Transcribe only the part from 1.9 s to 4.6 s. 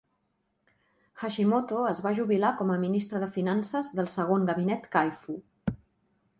es va jubilar com a ministre de finances del segon